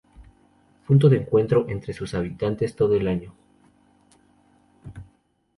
Punto 0.87 1.09
de 1.09 1.17
encuentro 1.17 1.69
entre 1.69 1.93
sus 1.93 2.15
habitantes 2.15 2.75
todo 2.75 2.95
el 2.95 3.07
año. 3.07 3.35